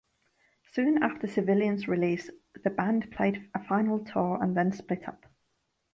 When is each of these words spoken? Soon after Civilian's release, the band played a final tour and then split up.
Soon 0.73 1.03
after 1.03 1.27
Civilian's 1.27 1.87
release, 1.87 2.31
the 2.63 2.71
band 2.71 3.11
played 3.11 3.47
a 3.53 3.63
final 3.63 4.03
tour 4.03 4.39
and 4.41 4.57
then 4.57 4.71
split 4.71 5.07
up. 5.07 5.27